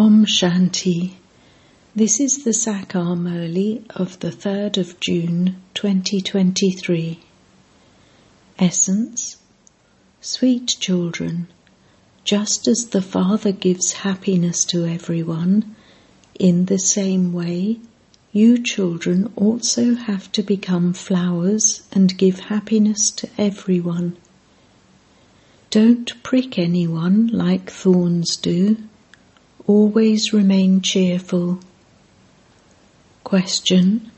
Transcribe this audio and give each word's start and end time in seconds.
Om 0.00 0.26
Shanti. 0.26 1.14
This 1.96 2.20
is 2.20 2.44
the 2.44 2.52
Sakar 2.52 3.16
Murli 3.16 3.82
of 3.96 4.20
the 4.20 4.30
3rd 4.30 4.76
of 4.76 5.00
June 5.00 5.56
2023. 5.74 7.18
Essence 8.60 9.38
Sweet 10.20 10.76
children, 10.78 11.48
just 12.22 12.68
as 12.68 12.90
the 12.90 13.02
Father 13.02 13.50
gives 13.50 14.04
happiness 14.04 14.64
to 14.66 14.86
everyone, 14.86 15.74
in 16.38 16.66
the 16.66 16.78
same 16.78 17.32
way, 17.32 17.80
you 18.32 18.62
children 18.62 19.32
also 19.34 19.96
have 19.96 20.30
to 20.30 20.44
become 20.44 20.92
flowers 20.92 21.82
and 21.90 22.16
give 22.16 22.38
happiness 22.38 23.10
to 23.10 23.28
everyone. 23.36 24.16
Don't 25.70 26.22
prick 26.22 26.56
anyone 26.56 27.26
like 27.26 27.68
thorns 27.68 28.36
do 28.36 28.76
always 29.68 30.32
remain 30.32 30.80
cheerful. 30.80 31.60
Question 33.22 34.10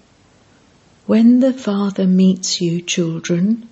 When 1.07 1.41
the 1.41 1.53
Father 1.53 2.07
meets 2.07 2.61
you, 2.61 2.81
children, 2.81 3.69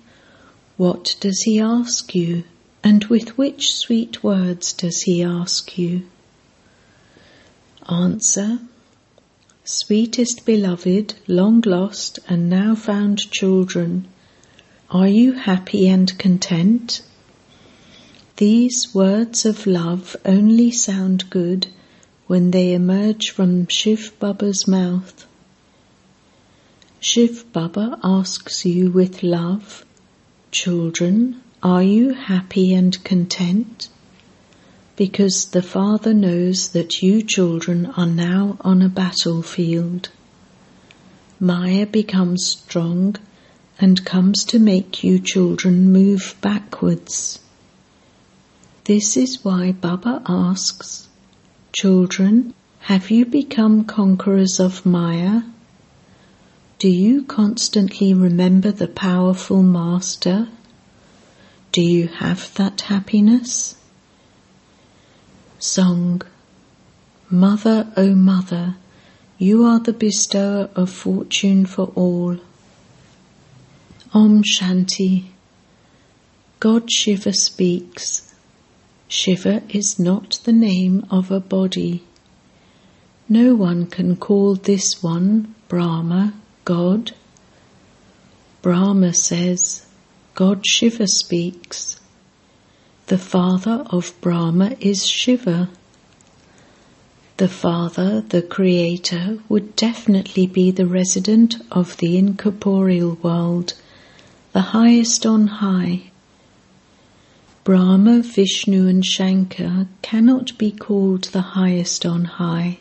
what 0.75 1.15
does 1.21 1.41
he 1.43 1.59
ask 1.59 2.13
you, 2.13 2.43
and 2.83 3.05
with 3.05 3.37
which 3.37 3.73
sweet 3.73 4.21
words 4.23 4.73
does 4.73 5.01
he 5.03 5.23
ask 5.23 5.77
you? 5.77 6.05
Answer 7.89 8.59
Sweetest 9.63 10.45
beloved, 10.45 11.13
long 11.27 11.61
lost 11.65 12.19
and 12.27 12.49
now 12.49 12.75
found 12.75 13.19
children, 13.31 14.07
are 14.89 15.07
you 15.07 15.33
happy 15.33 15.87
and 15.87 16.17
content? 16.17 17.03
These 18.39 18.95
words 18.95 19.45
of 19.45 19.67
love 19.67 20.15
only 20.23 20.71
sound 20.71 21.29
good 21.29 21.67
when 22.27 22.51
they 22.51 22.71
emerge 22.71 23.31
from 23.31 23.67
Shiv 23.67 24.13
Baba's 24.17 24.65
mouth. 24.65 25.25
Shiv 27.01 27.51
Baba 27.51 27.99
asks 28.01 28.65
you 28.65 28.91
with 28.91 29.23
love, 29.23 29.83
Children, 30.51 31.41
are 31.61 31.83
you 31.83 32.13
happy 32.13 32.73
and 32.73 33.03
content? 33.03 33.89
Because 34.95 35.47
the 35.47 35.61
Father 35.61 36.13
knows 36.13 36.69
that 36.69 37.03
you 37.03 37.21
children 37.21 37.87
are 37.87 38.07
now 38.07 38.55
on 38.61 38.81
a 38.81 38.87
battlefield. 38.87 40.07
Maya 41.41 41.85
becomes 41.85 42.45
strong 42.45 43.17
and 43.81 44.05
comes 44.05 44.45
to 44.45 44.59
make 44.59 45.03
you 45.03 45.19
children 45.19 45.91
move 45.91 46.35
backwards. 46.39 47.39
This 48.89 49.15
is 49.15 49.45
why 49.45 49.71
Baba 49.71 50.23
asks, 50.27 51.09
Children, 51.73 52.55
have 52.79 53.11
you 53.11 53.23
become 53.23 53.85
conquerors 53.85 54.59
of 54.59 54.83
Maya? 54.83 55.43
Do 56.79 56.89
you 56.89 57.23
constantly 57.23 58.15
remember 58.15 58.71
the 58.71 58.87
powerful 58.87 59.61
Master? 59.61 60.47
Do 61.71 61.83
you 61.83 62.07
have 62.07 62.51
that 62.55 62.81
happiness? 62.81 63.75
Song 65.59 66.23
Mother, 67.29 67.93
O 67.95 68.15
Mother, 68.15 68.77
you 69.37 69.65
are 69.65 69.79
the 69.79 69.93
bestower 69.93 70.67
of 70.73 70.89
fortune 70.89 71.67
for 71.67 71.91
all. 71.93 72.39
Om 74.15 74.41
Shanti 74.41 75.25
God 76.59 76.91
Shiva 76.91 77.33
speaks. 77.33 78.28
Shiva 79.11 79.63
is 79.69 79.97
not 79.97 80.39
the 80.43 80.53
name 80.53 81.03
of 81.09 81.31
a 81.31 81.39
body. 81.39 82.03
No 83.27 83.55
one 83.55 83.87
can 83.87 84.15
call 84.15 84.53
this 84.53 85.01
one 85.01 85.55
Brahma, 85.67 86.35
God. 86.63 87.13
Brahma 88.61 89.15
says, 89.15 89.87
God 90.35 90.63
Shiva 90.63 91.07
speaks. 91.07 91.99
The 93.07 93.17
father 93.17 93.83
of 93.89 94.13
Brahma 94.21 94.75
is 94.79 95.07
Shiva. 95.07 95.71
The 97.37 97.47
father, 97.47 98.21
the 98.21 98.43
creator, 98.43 99.39
would 99.49 99.75
definitely 99.75 100.45
be 100.45 100.69
the 100.69 100.85
resident 100.85 101.55
of 101.71 101.97
the 101.97 102.15
incorporeal 102.15 103.17
world, 103.23 103.73
the 104.53 104.77
highest 104.77 105.25
on 105.25 105.47
high. 105.47 106.08
Brahma, 107.69 108.23
Vishnu, 108.23 108.87
and 108.87 109.05
Shankar 109.05 109.85
cannot 110.01 110.57
be 110.57 110.71
called 110.71 111.25
the 111.25 111.53
highest 111.53 112.03
on 112.03 112.25
high. 112.25 112.79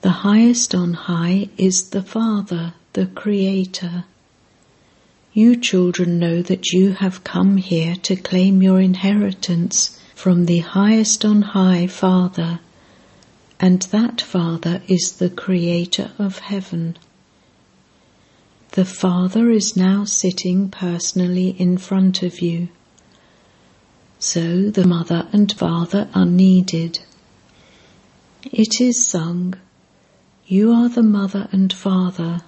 The 0.00 0.24
highest 0.24 0.74
on 0.74 0.94
high 0.94 1.50
is 1.58 1.90
the 1.90 2.00
Father, 2.00 2.72
the 2.94 3.04
Creator. 3.04 4.04
You 5.34 5.56
children 5.56 6.18
know 6.18 6.40
that 6.40 6.72
you 6.72 6.92
have 6.92 7.22
come 7.22 7.58
here 7.58 7.96
to 7.96 8.16
claim 8.16 8.62
your 8.62 8.80
inheritance 8.80 10.00
from 10.14 10.46
the 10.46 10.60
highest 10.60 11.22
on 11.22 11.42
high 11.42 11.86
Father, 11.86 12.60
and 13.60 13.82
that 13.82 14.22
Father 14.22 14.80
is 14.88 15.12
the 15.18 15.28
Creator 15.28 16.12
of 16.18 16.38
heaven. 16.38 16.96
The 18.70 18.86
Father 18.86 19.50
is 19.50 19.76
now 19.76 20.04
sitting 20.04 20.70
personally 20.70 21.50
in 21.58 21.76
front 21.76 22.22
of 22.22 22.40
you. 22.40 22.68
So 24.20 24.70
the 24.70 24.86
mother 24.86 25.28
and 25.32 25.52
father 25.52 26.08
are 26.12 26.26
needed. 26.26 26.98
It 28.42 28.80
is 28.80 29.06
sung, 29.06 29.54
You 30.46 30.72
are 30.72 30.88
the 30.88 31.04
mother 31.04 31.48
and 31.52 31.72
father. 31.72 32.40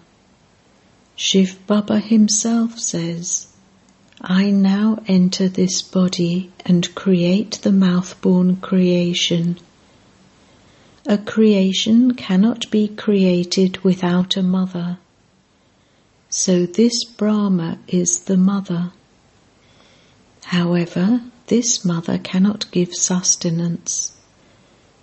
Shiv 1.14 1.64
Baba 1.68 2.00
himself 2.00 2.78
says, 2.78 3.46
I 4.20 4.50
now 4.50 5.02
enter 5.06 5.48
this 5.48 5.80
body 5.80 6.50
and 6.66 6.94
create 6.94 7.60
the 7.62 7.72
mouth-born 7.72 8.56
creation. 8.56 9.58
A 11.06 11.18
creation 11.18 12.14
cannot 12.14 12.70
be 12.70 12.88
created 12.88 13.82
without 13.84 14.36
a 14.36 14.42
mother. 14.42 14.98
So 16.28 16.66
this 16.66 17.04
Brahma 17.04 17.78
is 17.86 18.20
the 18.24 18.36
mother. 18.36 18.92
However, 20.44 21.22
this 21.50 21.84
mother 21.84 22.16
cannot 22.16 22.70
give 22.70 22.94
sustenance. 22.94 24.16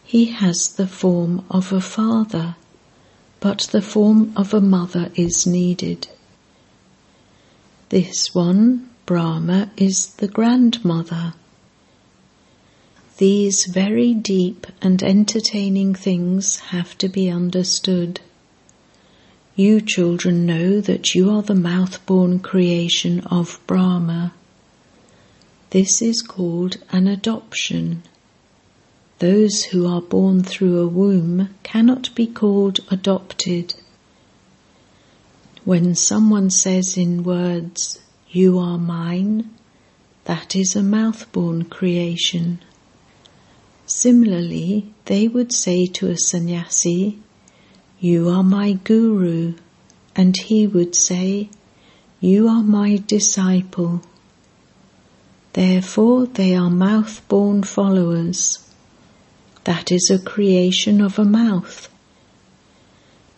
He 0.05 0.27
has 0.27 0.69
the 0.69 0.87
form 0.87 1.43
of 1.51 1.73
a 1.73 1.81
father, 1.81 2.55
but 3.41 3.67
the 3.73 3.81
form 3.81 4.31
of 4.37 4.53
a 4.53 4.61
mother 4.61 5.11
is 5.13 5.45
needed. 5.45 6.07
This 7.89 8.33
one, 8.33 8.89
Brahma, 9.05 9.71
is 9.75 10.07
the 10.21 10.29
grandmother. 10.29 11.33
These 13.17 13.65
very 13.65 14.13
deep 14.13 14.67
and 14.81 15.03
entertaining 15.03 15.95
things 15.95 16.59
have 16.71 16.97
to 16.99 17.09
be 17.09 17.29
understood. 17.29 18.21
You 19.57 19.81
children 19.81 20.45
know 20.45 20.79
that 20.79 21.13
you 21.13 21.29
are 21.29 21.41
the 21.41 21.55
mouth-born 21.55 22.39
creation 22.39 23.19
of 23.25 23.59
Brahma. 23.67 24.31
This 25.71 26.01
is 26.01 26.21
called 26.21 26.77
an 26.91 27.07
adoption. 27.07 28.03
Those 29.19 29.65
who 29.65 29.85
are 29.85 30.01
born 30.01 30.41
through 30.43 30.79
a 30.79 30.87
womb 30.87 31.49
cannot 31.63 32.15
be 32.15 32.25
called 32.25 32.79
adopted. 32.89 33.73
When 35.65 35.93
someone 35.93 36.51
says 36.51 36.95
in 36.95 37.23
words, 37.23 37.99
You 38.29 38.57
are 38.59 38.77
mine, 38.77 39.49
that 40.23 40.55
is 40.55 40.73
a 40.73 40.81
mouth-born 40.81 41.65
creation. 41.65 42.59
Similarly, 43.85 44.93
they 45.03 45.27
would 45.27 45.51
say 45.51 45.85
to 45.87 46.09
a 46.09 46.17
sannyasi, 46.17 47.19
You 47.99 48.29
are 48.29 48.43
my 48.43 48.71
guru, 48.73 49.55
and 50.15 50.37
he 50.37 50.65
would 50.65 50.95
say, 50.95 51.49
You 52.21 52.47
are 52.47 52.63
my 52.63 53.03
disciple. 53.05 54.01
Therefore, 55.57 56.27
they 56.27 56.55
are 56.55 56.69
mouth 56.69 57.27
born 57.27 57.63
followers. 57.63 58.59
That 59.63 59.91
is 59.91 60.11
a 60.11 60.19
creation 60.19 61.01
of 61.01 61.17
a 61.17 61.25
mouth. 61.25 61.89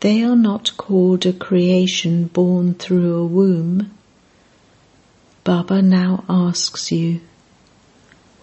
They 0.02 0.22
are 0.24 0.36
not 0.36 0.76
called 0.76 1.26
a 1.26 1.32
creation 1.32 2.26
born 2.26 2.74
through 2.74 3.16
a 3.16 3.26
womb. 3.26 3.92
Baba 5.46 5.82
now 5.82 6.26
asks 6.28 6.92
you, 6.92 7.22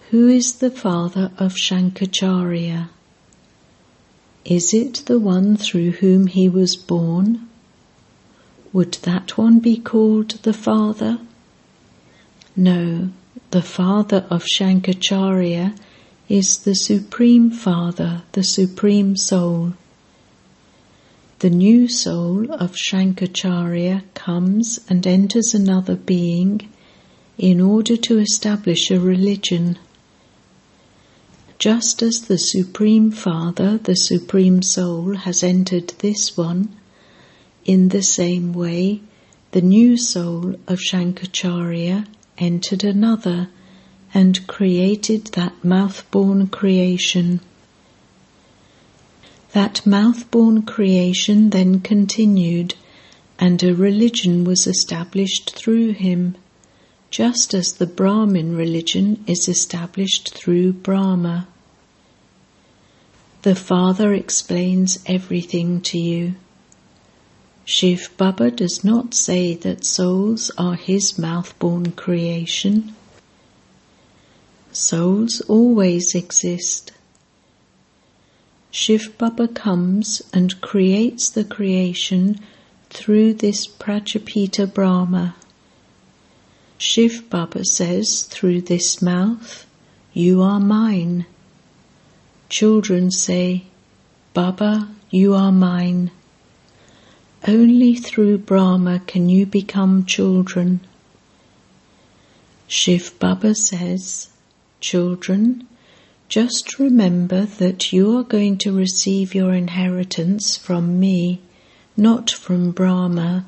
Who 0.09 0.27
is 0.27 0.55
the 0.55 0.71
father 0.71 1.31
of 1.37 1.53
Shankaracharya? 1.53 2.89
Is 4.43 4.73
it 4.73 5.03
the 5.05 5.19
one 5.19 5.55
through 5.55 5.91
whom 5.91 6.25
he 6.25 6.49
was 6.49 6.75
born? 6.75 7.47
Would 8.73 8.93
that 9.03 9.37
one 9.37 9.59
be 9.59 9.77
called 9.77 10.31
the 10.41 10.53
father? 10.53 11.19
No, 12.55 13.11
the 13.51 13.61
father 13.61 14.25
of 14.29 14.43
Shankaracharya 14.43 15.73
is 16.27 16.59
the 16.59 16.75
Supreme 16.75 17.49
Father, 17.49 18.23
the 18.33 18.43
Supreme 18.43 19.15
Soul. 19.15 19.73
The 21.39 21.49
new 21.49 21.87
soul 21.87 22.51
of 22.51 22.75
Shankaracharya 22.75 24.03
comes 24.13 24.81
and 24.89 25.07
enters 25.07 25.53
another 25.53 25.95
being 25.95 26.67
in 27.37 27.61
order 27.61 27.95
to 27.95 28.19
establish 28.19 28.91
a 28.91 28.99
religion. 28.99 29.79
Just 31.57 32.01
as 32.01 32.23
the 32.23 32.37
Supreme 32.37 33.11
Father, 33.11 33.77
the 33.77 33.95
Supreme 33.95 34.61
Soul, 34.61 35.15
has 35.15 35.41
entered 35.41 35.93
this 35.99 36.35
one, 36.35 36.75
in 37.63 37.89
the 37.89 38.03
same 38.03 38.51
way 38.51 38.99
the 39.51 39.61
new 39.61 39.95
soul 39.95 40.55
of 40.67 40.79
Shankaracharya 40.79 42.07
entered 42.37 42.83
another 42.83 43.49
and 44.13 44.47
created 44.47 45.25
that 45.27 45.63
mouth-born 45.63 46.47
creation. 46.47 47.41
That 49.53 49.85
mouth-born 49.85 50.63
creation 50.63 51.49
then 51.49 51.79
continued, 51.79 52.75
and 53.39 53.61
a 53.63 53.73
religion 53.73 54.43
was 54.43 54.67
established 54.67 55.55
through 55.55 55.93
him, 55.93 56.35
just 57.09 57.53
as 57.53 57.73
the 57.73 57.85
Brahmin 57.85 58.55
religion 58.55 59.23
is 59.27 59.47
established 59.47 60.33
through 60.33 60.73
Brahma. 60.73 61.47
The 63.43 63.55
Father 63.55 64.13
explains 64.13 64.99
everything 65.05 65.81
to 65.81 65.97
you. 65.97 66.35
Shiv 67.69 68.11
Baba 68.15 68.49
does 68.49 68.85
not 68.85 69.13
say 69.13 69.53
that 69.53 69.83
souls 69.83 70.51
are 70.57 70.75
his 70.75 71.19
mouth-born 71.19 71.91
creation. 71.91 72.95
Souls 74.71 75.41
always 75.49 76.15
exist. 76.15 76.93
Shiv 78.71 79.17
Baba 79.17 79.49
comes 79.49 80.21
and 80.31 80.61
creates 80.61 81.29
the 81.29 81.43
creation 81.43 82.39
through 82.89 83.33
this 83.33 83.67
Prajapita 83.67 84.73
Brahma. 84.73 85.35
Shiv 86.77 87.29
Baba 87.29 87.65
says 87.65 88.23
through 88.23 88.61
this 88.61 89.01
mouth, 89.01 89.65
You 90.13 90.41
are 90.41 90.61
mine. 90.61 91.25
Children 92.47 93.11
say, 93.11 93.65
Baba, 94.33 94.87
you 95.11 95.33
are 95.33 95.51
mine. 95.51 96.11
Only 97.49 97.95
through 97.95 98.39
Brahma 98.39 98.99
can 99.07 99.29
you 99.29 99.45
become 99.45 100.03
children. 100.03 100.81
Shiv 102.67 103.17
Baba 103.19 103.55
says, 103.55 104.27
Children, 104.81 105.65
just 106.27 106.77
remember 106.77 107.45
that 107.45 107.93
you 107.93 108.17
are 108.17 108.23
going 108.23 108.57
to 108.57 108.73
receive 108.73 109.33
your 109.33 109.53
inheritance 109.53 110.57
from 110.57 110.99
me, 110.99 111.39
not 111.95 112.29
from 112.29 112.71
Brahma. 112.71 113.45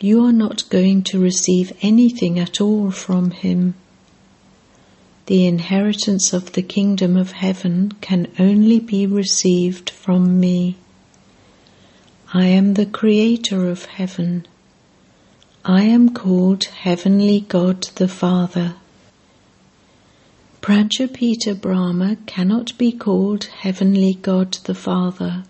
You 0.00 0.24
are 0.24 0.32
not 0.32 0.68
going 0.70 1.04
to 1.04 1.20
receive 1.20 1.72
anything 1.82 2.40
at 2.40 2.60
all 2.60 2.90
from 2.90 3.30
him. 3.30 3.74
The 5.26 5.46
inheritance 5.46 6.32
of 6.32 6.54
the 6.54 6.62
kingdom 6.62 7.16
of 7.16 7.30
heaven 7.30 7.92
can 8.00 8.26
only 8.40 8.80
be 8.80 9.06
received 9.06 9.88
from 9.88 10.40
me. 10.40 10.78
I 12.36 12.46
am 12.46 12.74
the 12.74 12.84
creator 12.84 13.70
of 13.70 13.84
heaven. 13.84 14.44
I 15.64 15.82
am 15.82 16.12
called 16.12 16.64
Heavenly 16.64 17.42
God 17.42 17.84
the 17.94 18.08
Father. 18.08 18.74
Prajapita 20.60 21.54
Brahma 21.54 22.16
cannot 22.26 22.76
be 22.76 22.90
called 22.90 23.44
Heavenly 23.44 24.14
God 24.14 24.54
the 24.64 24.74
Father. 24.74 25.44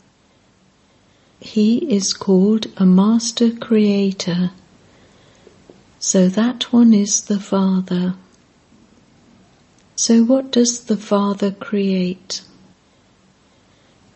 He 1.40 1.78
is 1.90 2.12
called 2.12 2.66
a 2.76 2.84
Master 2.84 3.50
Creator, 3.50 4.50
so 5.98 6.28
that 6.28 6.70
one 6.70 6.92
is 6.92 7.22
the 7.22 7.40
Father. 7.40 8.14
So, 9.96 10.22
what 10.22 10.52
does 10.52 10.84
the 10.84 10.98
Father 10.98 11.50
create? 11.50 12.42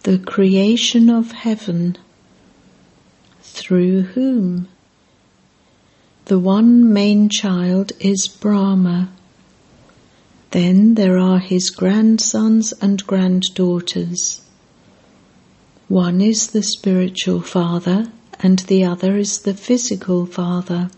The 0.03 0.19
creation 0.19 1.09
of 1.09 1.32
heaven. 1.32 1.97
Through 3.53 4.03
whom? 4.15 4.69
The 6.27 6.39
one 6.39 6.93
main 6.93 7.29
child 7.29 7.93
is 8.00 8.29
Brahma. 8.29 9.11
Then 10.50 10.95
there 10.95 11.19
are 11.19 11.39
his 11.39 11.71
grandsons 11.71 12.73
and 12.81 13.06
granddaughters. 13.06 14.41
One 15.89 16.21
is 16.21 16.49
the 16.49 16.62
spiritual 16.62 17.41
father 17.41 18.12
and 18.41 18.59
the 18.61 18.85
other 18.85 19.17
is 19.17 19.41
the 19.41 19.55
physical 19.55 20.27
father. 20.27 20.91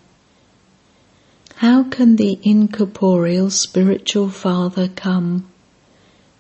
How 1.57 1.85
can 1.85 2.17
the 2.17 2.39
incorporeal 2.43 3.51
spiritual 3.51 4.31
father 4.31 4.89
come? 4.89 5.47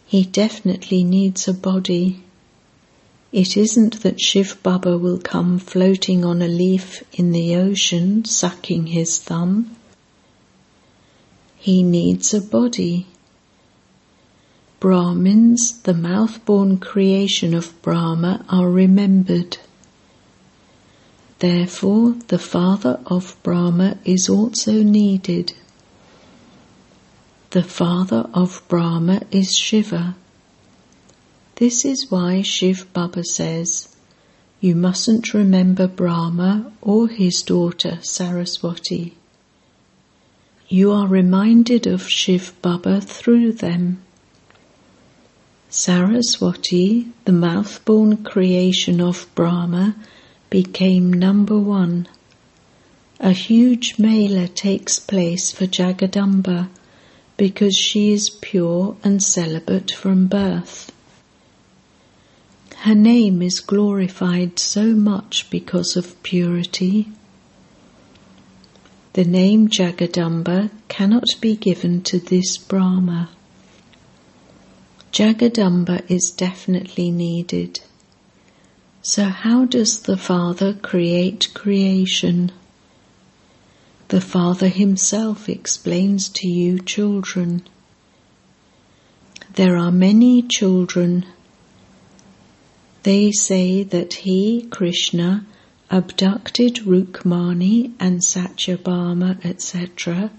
He 0.06 0.24
definitely 0.24 1.04
needs 1.04 1.46
a 1.46 1.54
body. 1.54 2.24
It 3.32 3.56
isn't 3.56 4.02
that 4.02 4.20
Shiv 4.20 4.60
Baba 4.62 4.98
will 4.98 5.18
come 5.18 5.58
floating 5.58 6.24
on 6.24 6.42
a 6.42 6.48
leaf 6.48 7.04
in 7.12 7.30
the 7.30 7.54
ocean, 7.54 8.24
sucking 8.24 8.88
his 8.88 9.18
thumb. 9.18 9.76
He 11.56 11.82
needs 11.84 12.34
a 12.34 12.40
body. 12.40 13.06
Brahmins, 14.80 15.78
the 15.82 15.94
mouth-born 15.94 16.78
creation 16.78 17.54
of 17.54 17.80
Brahma, 17.82 18.44
are 18.48 18.68
remembered. 18.68 19.58
Therefore, 21.38 22.16
the 22.28 22.38
father 22.38 22.98
of 23.06 23.36
Brahma 23.42 23.98
is 24.04 24.28
also 24.28 24.82
needed. 24.82 25.52
The 27.50 27.62
father 27.62 28.28
of 28.34 28.62
Brahma 28.68 29.22
is 29.30 29.56
Shiva. 29.56 30.16
This 31.60 31.84
is 31.84 32.10
why 32.10 32.42
Shiv 32.42 32.92
Baba 32.92 33.22
says, 33.22 33.94
You 34.60 34.74
mustn't 34.74 35.32
remember 35.32 35.86
Brahma 35.86 36.72
or 36.82 37.06
his 37.06 37.42
daughter 37.42 38.00
Saraswati 38.02 39.14
you 40.72 40.92
are 40.92 41.08
reminded 41.08 41.84
of 41.88 42.08
Shiv 42.08 42.54
Baba 42.62 43.00
through 43.00 43.50
them. 43.54 44.00
Saraswati, 45.68 47.08
the 47.24 47.32
mouth-born 47.32 48.22
creation 48.22 49.00
of 49.00 49.26
Brahma, 49.34 49.96
became 50.48 51.12
number 51.12 51.58
one. 51.58 52.06
A 53.18 53.32
huge 53.32 53.98
mela 53.98 54.46
takes 54.46 55.00
place 55.00 55.50
for 55.50 55.66
Jagadamba 55.66 56.68
because 57.36 57.76
she 57.76 58.12
is 58.12 58.30
pure 58.30 58.96
and 59.02 59.20
celibate 59.20 59.90
from 59.90 60.28
birth. 60.28 60.92
Her 62.80 62.94
name 62.94 63.42
is 63.42 63.60
glorified 63.60 64.58
so 64.58 64.94
much 64.94 65.48
because 65.50 65.96
of 65.96 66.22
purity 66.22 67.08
the 69.12 69.24
name 69.24 69.68
Jagadamba 69.68 70.70
cannot 70.86 71.26
be 71.40 71.56
given 71.56 72.00
to 72.04 72.20
this 72.20 72.56
Brahma. 72.56 73.28
Jagadamba 75.10 76.08
is 76.08 76.30
definitely 76.30 77.10
needed. 77.10 77.80
So, 79.02 79.24
how 79.24 79.64
does 79.64 80.02
the 80.02 80.16
Father 80.16 80.74
create 80.74 81.52
creation? 81.54 82.52
The 84.08 84.20
Father 84.20 84.68
Himself 84.68 85.48
explains 85.48 86.28
to 86.28 86.48
you, 86.48 86.78
children. 86.78 87.66
There 89.54 89.76
are 89.76 89.90
many 89.90 90.42
children. 90.42 91.26
They 93.02 93.32
say 93.32 93.82
that 93.82 94.12
He, 94.12 94.66
Krishna, 94.70 95.46
abducted 95.90 96.84
Rukmani 96.86 97.92
and 97.98 98.20
Satyabhama, 98.20 99.44
etc., 99.44 100.30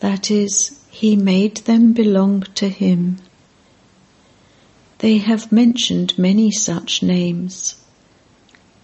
that 0.00 0.30
is, 0.30 0.78
he 0.90 1.16
made 1.16 1.58
them 1.58 1.92
belong 1.92 2.42
to 2.54 2.68
him. 2.68 3.16
They 4.98 5.18
have 5.18 5.50
mentioned 5.50 6.18
many 6.18 6.50
such 6.50 7.02
names. 7.02 7.76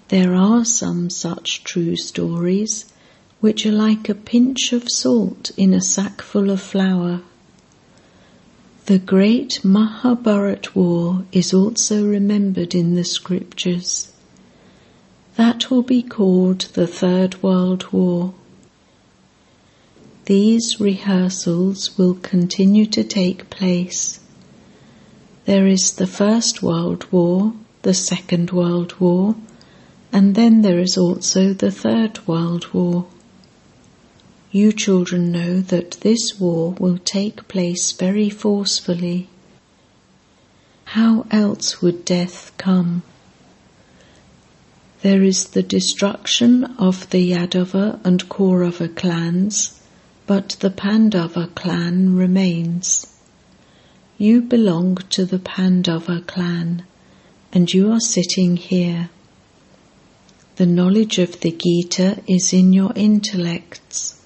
There 0.08 0.34
are 0.34 0.64
some 0.64 1.10
such 1.10 1.64
true 1.64 1.96
stories 1.96 2.86
which 3.40 3.66
are 3.66 3.72
like 3.72 4.08
a 4.08 4.14
pinch 4.14 4.72
of 4.72 4.88
salt 4.88 5.50
in 5.56 5.74
a 5.74 5.80
sackful 5.80 6.50
of 6.50 6.60
flour. 6.60 7.22
The 8.92 8.98
great 8.98 9.64
Mahabharat 9.64 10.76
war 10.76 11.24
is 11.32 11.54
also 11.54 12.06
remembered 12.06 12.74
in 12.74 12.94
the 12.94 13.04
scriptures. 13.04 14.12
That 15.36 15.70
will 15.70 15.80
be 15.80 16.02
called 16.02 16.68
the 16.74 16.86
Third 16.86 17.42
World 17.42 17.90
War. 17.90 18.34
These 20.26 20.78
rehearsals 20.78 21.96
will 21.96 22.12
continue 22.16 22.84
to 22.84 23.02
take 23.02 23.48
place. 23.48 24.20
There 25.46 25.66
is 25.66 25.94
the 25.94 26.06
First 26.06 26.62
World 26.62 27.10
War, 27.10 27.54
the 27.80 27.94
Second 27.94 28.50
World 28.50 29.00
War, 29.00 29.36
and 30.12 30.34
then 30.34 30.60
there 30.60 30.80
is 30.80 30.98
also 30.98 31.54
the 31.54 31.70
Third 31.70 32.28
World 32.28 32.74
War. 32.74 33.06
You 34.54 34.70
children 34.70 35.32
know 35.32 35.62
that 35.62 35.92
this 36.02 36.38
war 36.38 36.72
will 36.78 36.98
take 36.98 37.48
place 37.48 37.90
very 37.92 38.28
forcefully. 38.28 39.30
How 40.84 41.24
else 41.30 41.80
would 41.80 42.04
death 42.04 42.52
come? 42.58 43.02
There 45.00 45.22
is 45.22 45.46
the 45.46 45.62
destruction 45.62 46.64
of 46.78 47.08
the 47.08 47.30
Yadava 47.32 47.98
and 48.04 48.28
Kaurava 48.28 48.94
clans, 48.94 49.80
but 50.26 50.50
the 50.60 50.68
Pandava 50.70 51.48
clan 51.54 52.14
remains. 52.14 53.06
You 54.18 54.42
belong 54.42 54.96
to 55.08 55.24
the 55.24 55.38
Pandava 55.38 56.20
clan, 56.26 56.84
and 57.54 57.72
you 57.72 57.90
are 57.90 58.00
sitting 58.00 58.58
here. 58.58 59.08
The 60.56 60.66
knowledge 60.66 61.18
of 61.18 61.40
the 61.40 61.52
Gita 61.52 62.22
is 62.28 62.52
in 62.52 62.74
your 62.74 62.92
intellects. 62.94 64.18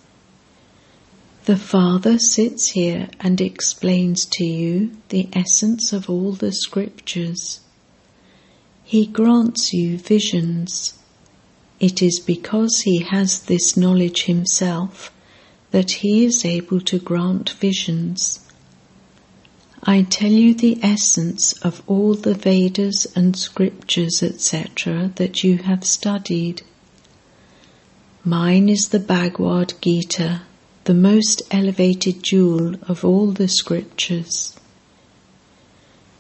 The 1.47 1.57
Father 1.57 2.19
sits 2.19 2.73
here 2.73 3.09
and 3.21 3.41
explains 3.41 4.25
to 4.33 4.45
you 4.45 4.97
the 5.11 5.29
essence 5.33 5.93
of 5.93 6.11
all 6.11 6.33
the 6.33 6.51
scriptures. 6.51 7.61
He 8.83 9.07
grants 9.07 9.73
you 9.73 9.97
visions. 9.97 10.95
It 11.79 12.03
is 12.03 12.19
because 12.19 12.81
he 12.81 13.05
has 13.05 13.43
this 13.43 13.77
knowledge 13.77 14.25
himself 14.25 15.13
that 15.71 16.03
he 16.03 16.25
is 16.25 16.45
able 16.45 16.81
to 16.81 16.99
grant 16.99 17.51
visions. 17.51 18.41
I 19.85 20.03
tell 20.03 20.33
you 20.33 20.53
the 20.53 20.81
essence 20.83 21.53
of 21.63 21.81
all 21.87 22.15
the 22.15 22.35
Vedas 22.35 23.07
and 23.15 23.37
scriptures, 23.37 24.21
etc., 24.21 25.13
that 25.15 25.45
you 25.45 25.59
have 25.59 25.85
studied. 25.85 26.63
Mine 28.25 28.69
is 28.69 28.89
the 28.89 28.99
Bhagavad 28.99 29.75
Gita 29.81 30.43
the 30.87 30.95
most 30.95 31.43
elevated 31.51 32.23
jewel 32.23 32.77
of 32.89 33.05
all 33.05 33.33
the 33.33 33.49
scriptures. 33.49 34.57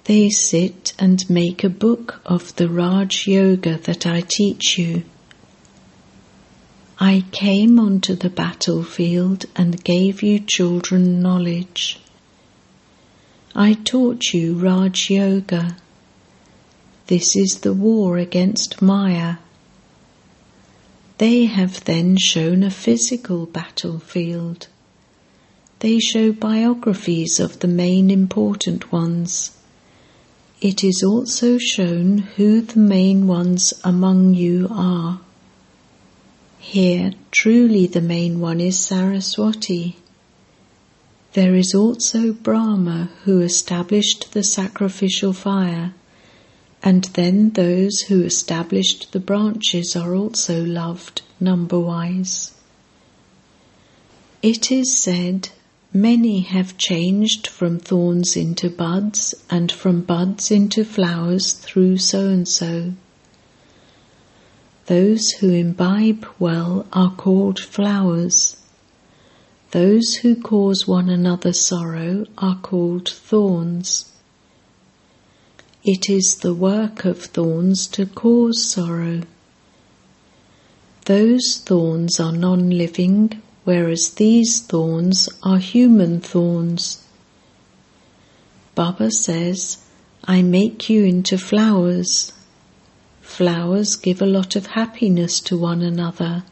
They 0.05 0.29
sit 0.29 0.93
and 0.99 1.29
make 1.31 1.63
a 1.63 1.69
book 1.69 2.21
of 2.27 2.55
the 2.57 2.69
Raj 2.69 3.29
Yoga 3.29 3.79
that 3.85 4.09
I 4.09 4.23
teach 4.23 4.77
you. 4.77 5.05
I 6.99 7.25
came 7.31 7.79
onto 7.79 8.17
the 8.17 8.29
battlefield 8.29 9.45
and 9.55 9.85
gave 9.85 10.21
you 10.25 10.41
children 10.41 11.23
knowledge. 11.23 12.01
I 13.55 13.75
taught 13.75 14.35
you 14.35 14.55
Raj 14.55 15.11
Yoga. 15.11 15.77
This 17.07 17.37
is 17.37 17.61
the 17.61 17.73
war 17.73 18.19
against 18.19 18.83
Maya. 18.83 19.37
They 21.19 21.47
have 21.47 21.85
then 21.85 22.17
shown 22.19 22.63
a 22.63 22.71
physical 22.71 23.47
battlefield. 23.47 24.69
They 25.79 25.99
show 25.99 26.33
biographies 26.33 27.41
of 27.41 27.61
the 27.61 27.69
main 27.69 28.11
important 28.11 28.93
ones. 28.93 29.53
It 30.61 30.85
is 30.85 31.03
also 31.03 31.57
shown 31.57 32.19
who 32.37 32.61
the 32.61 32.79
main 32.79 33.27
ones 33.27 33.73
among 33.83 34.35
you 34.35 34.69
are. 34.71 35.21
Here, 36.59 37.13
truly 37.31 37.87
the 37.87 38.03
main 38.03 38.41
one 38.41 38.61
is 38.61 38.79
Saraswati. 38.79 39.97
There 41.33 41.55
is 41.55 41.75
also 41.75 42.33
Brahma 42.33 43.11
who 43.25 43.41
established 43.41 44.33
the 44.33 44.43
sacrificial 44.43 45.33
fire 45.33 45.95
and 46.87 47.07
then 47.15 47.51
those 47.51 48.03
who 48.03 48.23
established 48.23 49.11
the 49.11 49.19
branches 49.19 49.97
are 49.97 50.15
also 50.15 50.65
loved 50.65 51.21
number 51.41 51.81
wise. 51.81 52.55
It 54.41 54.71
is 54.71 54.97
said, 54.97 55.49
Many 55.93 56.43
have 56.43 56.79
changed 56.79 57.49
from 57.49 57.81
thorns 57.81 58.37
into 58.37 58.71
buds, 58.71 59.35
and 59.51 59.73
from 59.73 60.03
buds 60.03 60.53
into 60.53 60.85
flowers 60.85 61.55
through 61.55 61.99
so 61.99 62.29
and 62.29 62.47
so. 62.47 62.93
Those 64.87 65.31
who 65.33 65.51
imbibe 65.51 66.25
well 66.39 66.87
are 66.93 67.11
called 67.11 67.59
flowers. 67.59 68.59
Those 69.73 70.15
who 70.23 70.41
cause 70.41 70.87
one 70.87 71.09
another 71.09 71.53
sorrow 71.53 72.27
are 72.39 72.61
called 72.61 73.09
thorns. 73.09 74.13
It 75.89 76.11
is 76.11 76.39
the 76.39 76.53
work 76.53 77.05
of 77.05 77.27
thorns 77.27 77.87
to 77.95 78.07
cause 78.07 78.61
sorrow. 78.61 79.21
Those 81.05 81.59
thorns 81.59 82.19
are 82.19 82.33
non 82.33 82.71
living, 82.71 83.41
whereas 83.63 84.11
these 84.11 84.59
thorns 84.59 85.29
are 85.45 85.59
human 85.59 86.21
thorns. 86.21 87.05
Baba 88.75 89.13
says, 89.13 89.79
I 90.25 90.43
make 90.43 90.91
you 90.91 91.05
into 91.05 91.39
flowers. 91.39 92.33
Flowers 93.23 93.95
give 93.95 94.21
a 94.21 94.27
lot 94.27 94.57
of 94.57 94.67
happiness 94.67 95.39
to 95.39 95.57
one 95.57 95.83
another. 95.83 96.43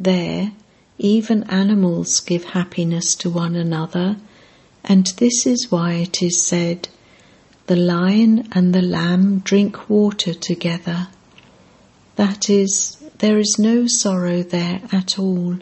There, 0.00 0.50
even 0.98 1.44
animals 1.44 2.18
give 2.18 2.42
happiness 2.42 3.14
to 3.14 3.30
one 3.30 3.54
another, 3.54 4.16
and 4.82 5.06
this 5.18 5.46
is 5.46 5.70
why 5.70 5.92
it 5.92 6.20
is 6.20 6.42
said, 6.42 6.88
the 7.66 7.76
lion 7.76 8.46
and 8.52 8.74
the 8.74 8.82
lamb 8.82 9.38
drink 9.38 9.88
water 9.88 10.34
together. 10.34 11.08
That 12.16 12.50
is, 12.50 12.98
there 13.18 13.38
is 13.38 13.56
no 13.58 13.86
sorrow 13.86 14.42
there 14.42 14.82
at 14.92 15.18
all. 15.18 15.58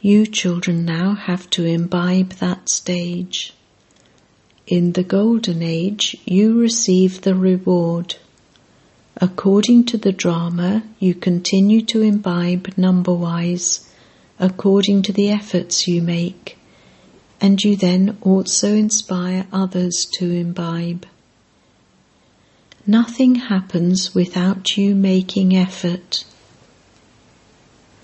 You 0.00 0.26
children 0.26 0.84
now 0.84 1.14
have 1.14 1.48
to 1.50 1.64
imbibe 1.64 2.32
that 2.34 2.68
stage. 2.68 3.54
In 4.66 4.92
the 4.92 5.04
golden 5.04 5.62
age, 5.62 6.16
you 6.26 6.60
receive 6.60 7.22
the 7.22 7.34
reward. 7.34 8.16
According 9.16 9.86
to 9.86 9.96
the 9.96 10.12
drama, 10.12 10.82
you 10.98 11.14
continue 11.14 11.80
to 11.86 12.02
imbibe 12.02 12.76
number 12.76 13.14
wise, 13.14 13.90
according 14.38 15.02
to 15.02 15.12
the 15.12 15.30
efforts 15.30 15.88
you 15.88 16.02
make 16.02 16.55
and 17.40 17.62
you 17.62 17.76
then 17.76 18.16
also 18.22 18.74
inspire 18.74 19.46
others 19.52 20.06
to 20.14 20.30
imbibe. 20.30 21.06
Nothing 22.86 23.34
happens 23.34 24.14
without 24.14 24.76
you 24.76 24.94
making 24.94 25.56
effort. 25.56 26.24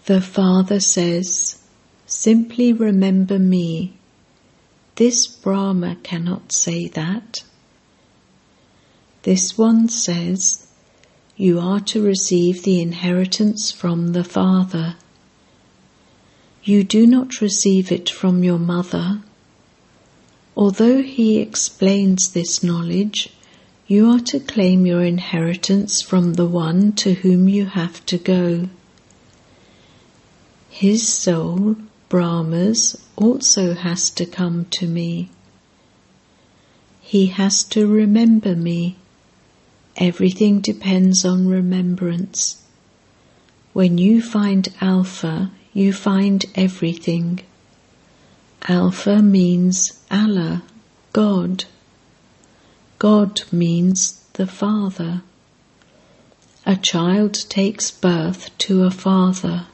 The 0.07 0.21
Father 0.21 0.81
says, 0.81 1.59
Simply 2.07 2.73
remember 2.73 3.39
me. 3.39 3.95
This 4.97 5.27
Brahma 5.27 5.97
cannot 6.03 6.53
say 6.53 6.89
that. 6.89 7.45
This 9.23 9.57
one 9.57 9.89
says, 9.89 10.67
You 11.37 11.61
are 11.61 11.81
to 11.81 12.05
receive 12.05 12.65
the 12.65 12.81
inheritance 12.81 13.71
from 13.71 14.12
the 14.12 14.25
Father. 14.25 14.97
You 16.64 16.85
do 16.85 17.07
not 17.09 17.40
receive 17.40 17.90
it 17.90 18.09
from 18.09 18.45
your 18.45 18.59
mother. 18.59 19.21
Although 20.57 21.02
he 21.02 21.38
explains 21.38 22.31
this 22.31 22.62
knowledge, 22.62 23.31
you 23.88 24.09
are 24.11 24.21
to 24.21 24.38
claim 24.38 24.87
your 24.87 25.02
inheritance 25.02 26.00
from 26.00 26.35
the 26.35 26.47
one 26.47 26.92
to 26.92 27.14
whom 27.14 27.49
you 27.49 27.66
have 27.66 28.07
to 28.07 28.16
go. 28.16 28.69
His 30.71 31.07
soul, 31.09 31.76
Brahma's, 32.09 32.97
also 33.16 33.75
has 33.75 34.09
to 34.11 34.25
come 34.25 34.66
to 34.71 34.87
me. 34.87 35.31
He 37.00 37.26
has 37.26 37.64
to 37.64 37.88
remember 37.88 38.54
me. 38.54 38.97
Everything 39.97 40.61
depends 40.61 41.25
on 41.25 41.49
remembrance. 41.49 42.62
When 43.73 43.99
you 43.99 44.23
find 44.23 44.69
Alpha, 44.81 45.50
you 45.73 45.93
find 45.93 46.45
everything. 46.55 47.41
Alpha 48.69 49.23
means 49.23 50.00
Allah, 50.11 50.62
God. 51.12 51.64
God 52.99 53.43
means 53.50 54.25
the 54.35 54.47
Father. 54.47 55.23
A 56.64 56.76
child 56.76 57.35
takes 57.49 57.91
birth 57.91 58.57
to 58.59 58.85
a 58.85 58.91
father. 58.91 59.67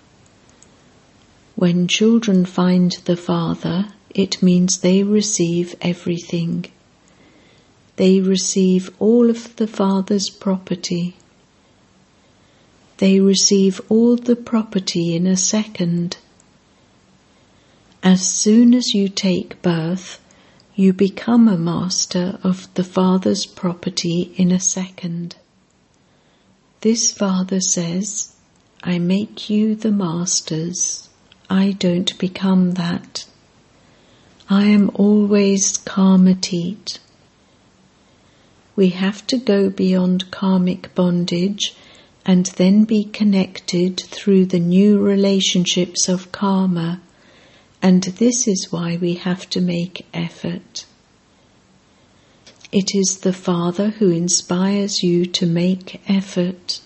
When 1.54 1.86
children 1.86 2.46
find 2.46 2.92
the 3.04 3.16
Father, 3.16 3.88
it 4.14 4.42
means 4.42 4.78
they 4.78 5.02
receive 5.02 5.74
everything. 5.82 6.64
They 7.96 8.20
receive 8.20 8.90
all 8.98 9.28
of 9.28 9.56
the 9.56 9.66
Father's 9.66 10.30
property. 10.30 11.16
They 12.98 13.20
receive 13.20 13.80
all 13.88 14.16
the 14.16 14.34
property 14.36 15.14
in 15.14 15.26
a 15.26 15.36
second. 15.36 16.16
As 18.02 18.28
soon 18.28 18.74
as 18.74 18.92
you 18.92 19.08
take 19.08 19.62
birth, 19.62 20.20
you 20.74 20.92
become 20.92 21.46
a 21.46 21.56
master 21.56 22.38
of 22.42 22.72
the 22.74 22.84
Father's 22.84 23.46
property 23.46 24.32
in 24.36 24.50
a 24.50 24.60
second. 24.60 25.36
This 26.80 27.12
Father 27.12 27.60
says, 27.60 28.34
I 28.82 28.98
make 28.98 29.48
you 29.48 29.76
the 29.76 29.92
masters, 29.92 31.08
I 31.48 31.72
don't 31.72 32.16
become 32.18 32.72
that. 32.72 33.26
I 34.50 34.64
am 34.66 34.90
always 34.94 35.78
karmatit. 35.78 36.98
We 38.74 38.90
have 38.90 39.26
to 39.28 39.38
go 39.38 39.70
beyond 39.70 40.30
karmic 40.30 40.94
bondage 40.94 41.76
and 42.24 42.46
then 42.56 42.84
be 42.84 43.04
connected 43.04 44.00
through 44.00 44.44
the 44.46 44.60
new 44.60 44.98
relationships 44.98 46.08
of 46.08 46.30
karma 46.32 47.00
and 47.80 48.02
this 48.02 48.48
is 48.48 48.72
why 48.72 48.96
we 48.96 49.14
have 49.14 49.48
to 49.50 49.60
make 49.60 50.06
effort. 50.12 50.84
It 52.72 52.94
is 52.94 53.18
the 53.18 53.32
Father 53.32 53.90
who 53.90 54.10
inspires 54.10 55.02
you 55.02 55.26
to 55.26 55.46
make 55.46 56.02
effort. 56.08 56.80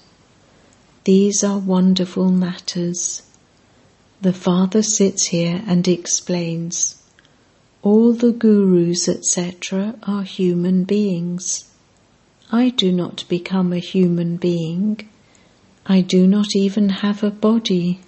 These 1.04 1.42
are 1.42 1.58
wonderful 1.58 2.30
matters. 2.30 3.22
The 4.20 4.32
Father 4.32 4.82
sits 4.82 5.28
here 5.28 5.62
and 5.66 5.88
explains. 5.88 7.02
All 7.82 8.12
the 8.12 8.30
gurus, 8.30 9.08
etc., 9.08 9.96
are 10.04 10.22
human 10.22 10.84
beings. 10.84 11.64
I 12.52 12.68
do 12.68 12.92
not 12.92 13.24
become 13.28 13.72
a 13.72 13.78
human 13.78 14.36
being. 14.36 15.08
I 15.86 16.00
do 16.00 16.28
not 16.28 16.54
even 16.54 16.88
have 16.90 17.24
a 17.24 17.30
body. 17.30 18.00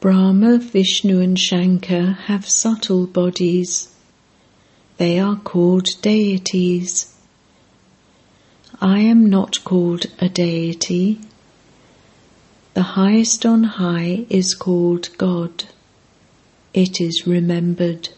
Brahma, 0.00 0.58
Vishnu, 0.58 1.20
and 1.20 1.38
Shankar 1.38 2.18
have 2.26 2.48
subtle 2.48 3.06
bodies. 3.06 3.94
They 4.96 5.20
are 5.20 5.36
called 5.36 5.86
deities. 6.02 7.14
I 8.80 8.98
am 8.98 9.30
not 9.30 9.62
called 9.62 10.06
a 10.18 10.28
deity. 10.28 11.20
The 12.74 12.82
highest 12.82 13.46
on 13.46 13.62
high 13.62 14.26
is 14.28 14.54
called 14.54 15.16
God. 15.18 15.66
It 16.74 17.00
is 17.00 17.28
remembered. 17.28 18.08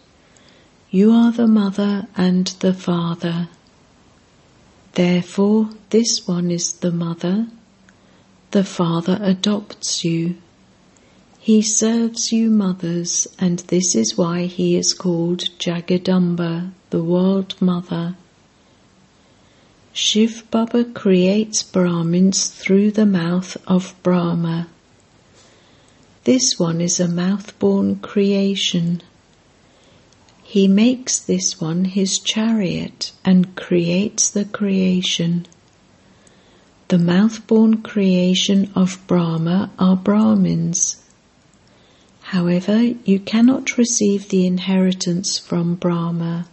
You 0.90 1.12
are 1.12 1.32
the 1.32 1.46
mother 1.46 2.06
and 2.16 2.46
the 2.60 2.72
father. 2.72 3.48
Therefore, 4.92 5.68
this 5.90 6.26
one 6.26 6.50
is 6.50 6.72
the 6.72 6.92
mother. 6.92 7.48
The 8.54 8.62
father 8.62 9.18
adopts 9.20 10.04
you. 10.04 10.36
He 11.40 11.60
serves 11.60 12.30
you 12.30 12.50
mothers, 12.50 13.26
and 13.36 13.58
this 13.58 13.96
is 13.96 14.16
why 14.16 14.46
he 14.46 14.76
is 14.76 14.94
called 14.94 15.48
Jagadamba, 15.58 16.70
the 16.90 17.02
world 17.02 17.60
mother. 17.60 18.14
Shiv 19.92 20.48
Baba 20.52 20.84
creates 20.84 21.64
Brahmins 21.64 22.46
through 22.46 22.92
the 22.92 23.06
mouth 23.06 23.56
of 23.66 23.92
Brahma. 24.04 24.68
This 26.22 26.56
one 26.56 26.80
is 26.80 27.00
a 27.00 27.08
mouth-born 27.08 27.96
creation. 27.96 29.02
He 30.44 30.68
makes 30.68 31.18
this 31.18 31.60
one 31.60 31.86
his 31.86 32.20
chariot 32.20 33.10
and 33.24 33.56
creates 33.56 34.30
the 34.30 34.44
creation. 34.44 35.48
The 36.94 37.00
mouth-born 37.00 37.82
creation 37.82 38.70
of 38.76 39.04
Brahma 39.08 39.72
are 39.80 39.96
Brahmins. 39.96 41.02
However, 42.20 42.92
you 43.04 43.18
cannot 43.18 43.76
receive 43.76 44.28
the 44.28 44.46
inheritance 44.46 45.36
from 45.36 45.74
Brahma. 45.74 46.46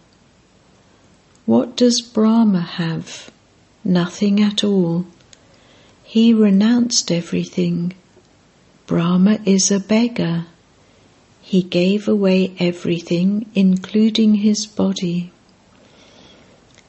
What 1.46 1.76
does 1.76 2.00
Brahma 2.00 2.60
have? 2.60 3.30
Nothing 3.84 4.42
at 4.42 4.64
all. 4.64 5.06
He 6.02 6.34
renounced 6.34 7.12
everything. 7.12 7.92
Brahma 8.88 9.38
is 9.44 9.70
a 9.70 9.78
beggar. 9.78 10.46
He 11.40 11.62
gave 11.62 12.08
away 12.08 12.52
everything, 12.58 13.46
including 13.54 14.34
his 14.34 14.66
body. 14.66 15.30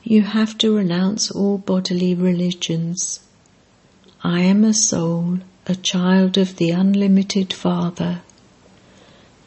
You 0.04 0.24
have 0.24 0.58
to 0.58 0.76
renounce 0.76 1.30
all 1.30 1.60
bodily 1.60 2.16
religions. 2.16 3.20
I 4.26 4.40
am 4.40 4.64
a 4.64 4.74
soul, 4.74 5.40
a 5.68 5.76
child 5.76 6.38
of 6.38 6.56
the 6.56 6.70
unlimited 6.70 7.52
Father. 7.52 8.22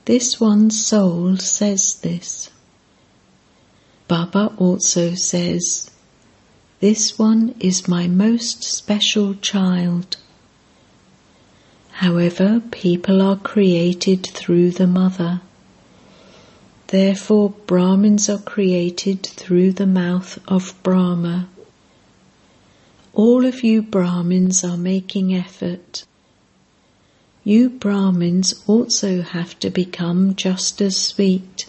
This 0.05 0.39
one's 0.39 0.79
soul 0.79 1.39
says 1.39 1.95
this. 1.95 2.51
Baba 4.07 4.53
also 4.59 5.15
says, 5.15 5.91
This 6.81 7.19
one 7.19 7.55
is 7.59 7.89
my 7.89 8.07
most 8.07 8.62
special 8.62 9.35
child. 9.37 10.19
However, 11.93 12.61
people 12.71 13.23
are 13.23 13.37
created 13.37 14.27
through 14.27 14.73
the 14.73 14.87
mother. 14.87 15.41
Therefore, 16.89 17.55
Brahmins 17.67 18.29
are 18.29 18.39
created 18.43 19.25
through 19.25 19.73
the 19.73 19.87
mouth 19.87 20.39
of 20.47 20.75
Brahma. 20.83 21.49
All 23.17 23.45
of 23.45 23.65
you 23.65 23.83
Brahmins 23.83 24.63
are 24.63 24.77
making 24.77 25.35
effort 25.35 26.05
you 27.47 27.71
Brahmins 27.71 28.65
also 28.67 29.23
have 29.23 29.57
to 29.61 29.71
become 29.71 30.35
just 30.35 30.81
as 30.81 30.97
sweet. 30.97 31.67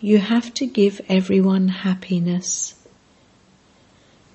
You 0.00 0.16
have 0.16 0.54
to 0.54 0.66
give 0.66 0.98
everyone 1.10 1.68
happiness. 1.68 2.74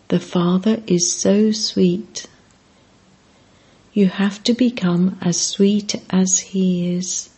The 0.10 0.20
Father 0.20 0.84
is 0.86 1.12
so 1.12 1.52
sweet. 1.52 2.28
You 3.94 4.10
have 4.10 4.44
to 4.44 4.54
become 4.54 5.18
as 5.24 5.42
sweet 5.42 5.96
as 6.12 6.38
He 6.38 6.96
is. 6.96 7.32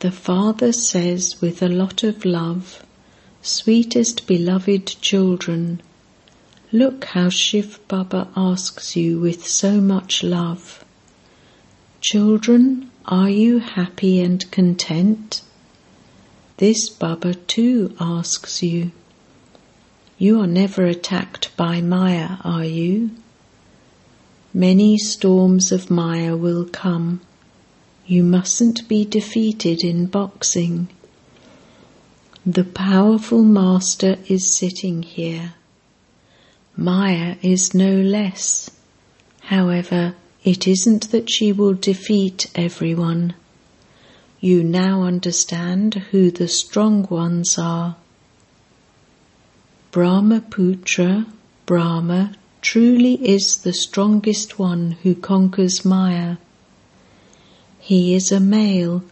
The 0.00 0.10
Father 0.10 0.72
says 0.72 1.40
with 1.40 1.62
a 1.62 1.68
lot 1.68 2.02
of 2.02 2.24
love, 2.24 2.84
Sweetest 3.40 4.26
beloved 4.26 5.00
children, 5.00 5.80
look 6.72 7.04
how 7.04 7.28
Shiv 7.28 7.78
Baba 7.86 8.28
asks 8.34 8.96
you 8.96 9.20
with 9.20 9.46
so 9.46 9.80
much 9.80 10.22
love. 10.22 10.82
Children, 12.00 12.90
are 13.04 13.28
you 13.28 13.58
happy 13.58 14.20
and 14.20 14.50
content? 14.50 15.42
This 16.56 16.88
Baba 16.88 17.34
too 17.34 17.94
asks 18.00 18.62
you. 18.62 18.90
You 20.16 20.40
are 20.40 20.46
never 20.46 20.86
attacked 20.86 21.54
by 21.56 21.82
Maya, 21.82 22.36
are 22.42 22.64
you? 22.64 23.10
Many 24.54 24.96
storms 24.96 25.72
of 25.72 25.90
Maya 25.90 26.36
will 26.36 26.64
come. 26.64 27.20
You 28.06 28.22
mustn't 28.22 28.88
be 28.88 29.04
defeated 29.04 29.84
in 29.84 30.06
boxing. 30.06 30.88
The 32.46 32.64
powerful 32.64 33.42
master 33.42 34.16
is 34.26 34.52
sitting 34.52 35.02
here. 35.02 35.54
Maya 36.76 37.36
is 37.42 37.74
no 37.74 38.00
less. 38.00 38.70
However, 39.42 40.14
it 40.42 40.66
isn't 40.66 41.10
that 41.10 41.30
she 41.30 41.52
will 41.52 41.74
defeat 41.74 42.50
everyone. 42.54 43.34
You 44.40 44.64
now 44.64 45.02
understand 45.02 45.94
who 46.10 46.30
the 46.30 46.48
strong 46.48 47.06
ones 47.08 47.58
are. 47.58 47.96
Brahmaputra, 49.90 51.26
Brahma, 51.66 52.34
truly 52.62 53.14
is 53.14 53.58
the 53.58 53.74
strongest 53.74 54.58
one 54.58 54.92
who 55.02 55.14
conquers 55.14 55.84
Maya. 55.84 56.38
He 57.78 58.14
is 58.14 58.32
a 58.32 58.40
male, 58.40 59.04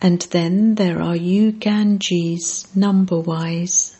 and 0.00 0.22
then 0.30 0.76
there 0.76 1.02
are 1.02 1.16
you 1.16 1.52
Ganges, 1.52 2.66
number 2.74 3.20
wise. 3.20 3.96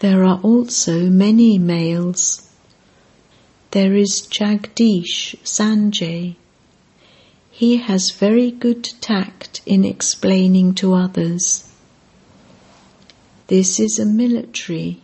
There 0.00 0.24
are 0.24 0.40
also 0.42 1.10
many 1.10 1.58
males 1.58 2.48
there 3.70 3.94
is 3.94 4.26
Jagdish 4.30 5.36
Sanjay. 5.44 6.36
He 7.50 7.76
has 7.76 8.12
very 8.12 8.50
good 8.50 8.84
tact 9.02 9.60
in 9.66 9.84
explaining 9.84 10.74
to 10.76 10.94
others. 10.94 11.70
This 13.48 13.78
is 13.78 13.98
a 13.98 14.06
military. 14.06 15.02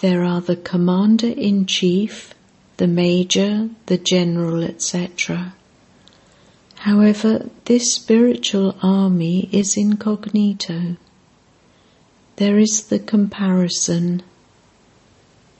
There 0.00 0.24
are 0.24 0.40
the 0.40 0.56
commander 0.56 1.28
in 1.28 1.66
chief, 1.66 2.34
the 2.78 2.86
major, 2.86 3.68
the 3.86 3.98
general, 3.98 4.64
etc. 4.64 5.54
However, 6.76 7.50
this 7.66 7.92
spiritual 7.92 8.74
army 8.82 9.50
is 9.52 9.76
incognito. 9.76 10.96
There 12.38 12.60
is 12.60 12.84
the 12.84 13.00
comparison 13.00 14.22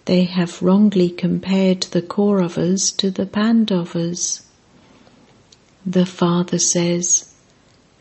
they 0.04 0.22
have 0.22 0.62
wrongly 0.62 1.10
compared 1.10 1.80
the 1.80 2.00
Kauravas 2.00 2.96
to 2.98 3.10
the 3.10 3.26
Pandavas. 3.26 4.46
The 5.84 6.06
father 6.06 6.60
says, 6.60 7.34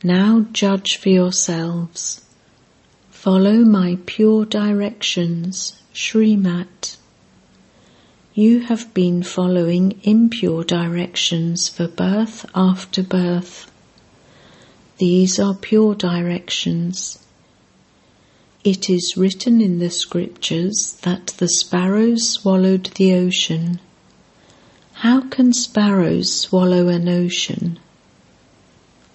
Now 0.03 0.45
judge 0.51 0.97
for 0.97 1.09
yourselves. 1.09 2.23
Follow 3.09 3.65
my 3.65 3.97
pure 4.05 4.45
directions, 4.45 5.81
Srimat. 5.91 6.97
You 8.35 8.59
have 8.59 8.93
been 8.93 9.23
following 9.23 9.99
impure 10.03 10.63
directions 10.63 11.67
for 11.67 11.87
birth 11.87 12.45
after 12.53 13.01
birth. 13.01 13.71
These 14.99 15.39
are 15.39 15.55
pure 15.55 15.95
directions. 15.95 17.17
It 18.67 18.89
is 18.89 19.15
written 19.15 19.61
in 19.61 19.79
the 19.79 19.89
scriptures 19.89 20.97
that 21.03 21.27
the 21.37 21.47
sparrows 21.47 22.27
swallowed 22.31 22.87
the 22.95 23.13
ocean. 23.13 23.79
How 24.91 25.21
can 25.21 25.53
sparrows 25.53 26.33
swallow 26.33 26.89
an 26.89 27.07
ocean? 27.07 27.79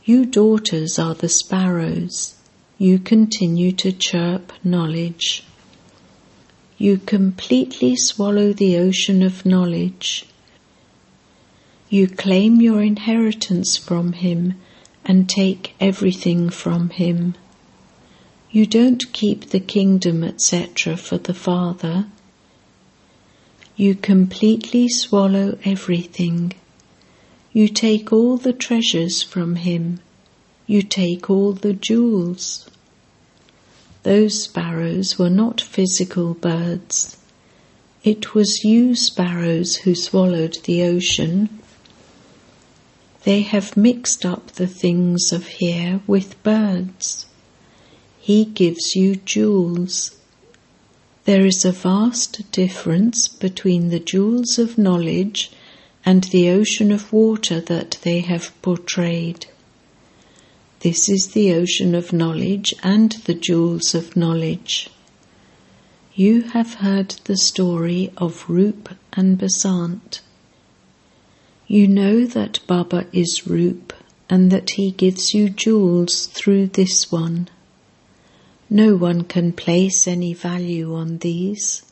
You 0.06 0.24
daughters 0.24 0.98
are 0.98 1.12
the 1.12 1.28
sparrows. 1.28 2.34
You 2.78 2.98
continue 2.98 3.72
to 3.72 3.92
chirp 3.92 4.54
knowledge. 4.64 5.44
You 6.78 6.96
completely 6.96 7.94
swallow 7.94 8.54
the 8.54 8.78
ocean 8.78 9.22
of 9.22 9.44
knowledge. 9.44 10.24
You 11.90 12.08
claim 12.08 12.62
your 12.62 12.80
inheritance 12.80 13.76
from 13.76 14.14
him 14.14 14.54
and 15.04 15.28
take 15.28 15.74
everything 15.78 16.48
from 16.48 16.88
him. 16.88 17.34
You 18.52 18.66
don't 18.66 19.12
keep 19.12 19.50
the 19.50 19.60
kingdom, 19.60 20.22
etc., 20.22 20.96
for 20.96 21.18
the 21.18 21.34
Father. 21.34 22.06
You 23.76 23.94
completely 23.94 24.88
swallow 24.88 25.58
everything. 25.64 26.52
You 27.52 27.66
take 27.66 28.12
all 28.12 28.36
the 28.36 28.52
treasures 28.52 29.22
from 29.22 29.56
him. 29.56 30.00
You 30.66 30.82
take 30.82 31.28
all 31.28 31.52
the 31.52 31.72
jewels. 31.72 32.68
Those 34.04 34.44
sparrows 34.44 35.18
were 35.18 35.30
not 35.30 35.60
physical 35.60 36.34
birds. 36.34 37.16
It 38.04 38.34
was 38.34 38.62
you, 38.62 38.94
sparrows, 38.94 39.76
who 39.76 39.94
swallowed 39.94 40.58
the 40.64 40.82
ocean 40.82 41.48
they 43.24 43.42
have 43.42 43.76
mixed 43.76 44.26
up 44.26 44.52
the 44.52 44.66
things 44.66 45.32
of 45.32 45.46
here 45.46 46.00
with 46.06 46.42
birds. 46.42 47.26
He 48.24 48.44
gives 48.44 48.94
you 48.94 49.16
jewels. 49.16 50.12
There 51.24 51.44
is 51.44 51.64
a 51.64 51.72
vast 51.72 52.52
difference 52.52 53.26
between 53.26 53.88
the 53.88 53.98
jewels 53.98 54.60
of 54.60 54.78
knowledge 54.78 55.50
and 56.06 56.22
the 56.22 56.48
ocean 56.50 56.92
of 56.92 57.12
water 57.12 57.60
that 57.60 57.98
they 58.02 58.20
have 58.20 58.52
portrayed. 58.62 59.46
This 60.78 61.08
is 61.08 61.32
the 61.32 61.52
ocean 61.52 61.96
of 61.96 62.12
knowledge 62.12 62.72
and 62.80 63.10
the 63.24 63.34
jewels 63.34 63.92
of 63.92 64.16
knowledge. 64.16 64.88
You 66.14 66.42
have 66.42 66.74
heard 66.74 67.16
the 67.24 67.36
story 67.36 68.12
of 68.16 68.44
Roop 68.46 68.90
and 69.14 69.36
Basant. 69.36 70.20
You 71.66 71.88
know 71.88 72.24
that 72.26 72.60
Baba 72.68 73.04
is 73.12 73.48
Roop 73.48 73.92
and 74.30 74.52
that 74.52 74.70
he 74.70 74.92
gives 74.92 75.34
you 75.34 75.48
jewels 75.50 76.26
through 76.26 76.68
this 76.68 77.10
one. 77.10 77.48
No 78.74 78.96
one 78.96 79.24
can 79.24 79.52
place 79.52 80.08
any 80.08 80.32
value 80.32 80.94
on 80.94 81.18
these. 81.18 81.82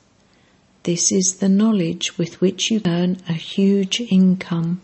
This 0.85 1.13
is 1.13 1.35
the 1.35 1.49
knowledge 1.51 2.17
with 2.17 2.41
which 2.41 2.71
you 2.71 2.81
earn 2.87 3.19
a 3.29 3.35
huge 3.35 4.01
income. 4.01 4.81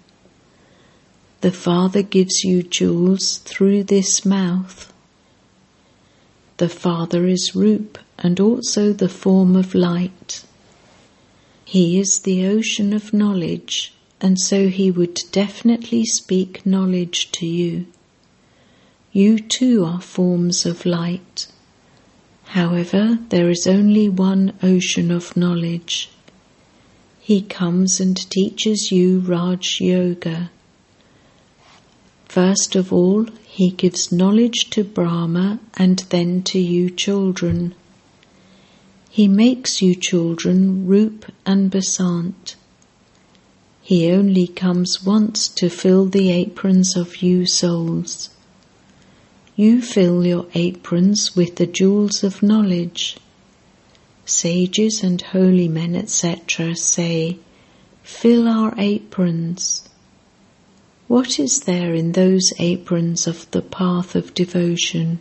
The 1.41 1.53
Father 1.53 2.03
gives 2.03 2.45
you 2.45 2.63
jewels 2.63 3.39
through 3.39 3.85
this 3.85 4.27
mouth. 4.27 4.93
The 6.59 6.69
Father 6.69 7.25
is 7.25 7.57
Rup 7.57 7.99
and 8.19 8.39
also 8.41 8.93
the 8.93 9.09
form 9.09 9.57
of 9.57 9.75
light. 9.75 10.45
He 11.65 11.99
is 11.99 12.19
the 12.19 12.45
ocean 12.45 12.93
of 12.93 13.15
knowledge 13.15 13.95
and 14.21 14.39
so 14.39 14.69
he 14.69 14.91
would 14.91 15.23
definitely 15.33 16.05
speak 16.05 16.67
knowledge 16.67 17.33
to 17.33 17.47
you. 17.47 17.87
You 19.13 19.39
too 19.39 19.83
are 19.87 20.03
forms 20.03 20.67
of 20.67 20.85
light. 20.85 21.47
However, 22.57 23.19
there 23.29 23.51
is 23.51 23.67
only 23.67 24.09
one 24.09 24.55
ocean 24.63 25.11
of 25.11 25.37
knowledge. 25.37 26.09
He 27.21 27.43
comes 27.43 28.01
and 28.01 28.17
teaches 28.31 28.91
you 28.91 29.19
Raj 29.19 29.79
Yoga. 29.79 30.51
First 32.25 32.75
of 32.75 32.95
all, 32.95 33.27
he 33.45 33.69
gives 33.69 34.11
knowledge 34.11 34.71
to 34.71 34.85
Brahma 34.85 35.61
and 35.75 35.99
then 36.09 36.43
to 36.45 36.59
you 36.59 36.89
children. 36.89 37.75
He 39.11 39.29
makes 39.29 39.83
you 39.83 39.95
children 39.95 40.87
Roop 40.87 41.31
and 41.45 41.71
Basant. 41.71 42.57
He 43.83 44.11
only 44.11 44.47
comes 44.47 45.05
once 45.05 45.49
to 45.49 45.69
fill 45.69 46.07
the 46.07 46.31
aprons 46.31 46.97
of 46.97 47.17
you 47.17 47.45
souls. 47.45 48.31
You 49.57 49.81
fill 49.81 50.27
your 50.27 50.47
aprons 50.55 51.35
with 51.35 51.57
the 51.57 51.67
jewels 51.67 52.23
of 52.23 52.43
knowledge. 52.43 53.17
Sages 54.27 55.03
and 55.03 55.23
holy 55.23 55.67
men, 55.67 55.97
etc., 55.97 56.77
say, 56.77 57.39
Fill 58.03 58.47
our 58.47 58.75
aprons. 58.77 59.89
What 61.09 61.39
is 61.39 61.61
there 61.61 61.95
in 61.95 62.13
those 62.13 62.53
aprons 62.59 63.27
of 63.27 63.51
the 63.53 63.63
path 63.63 64.15
of 64.15 64.35
devotion? 64.35 65.21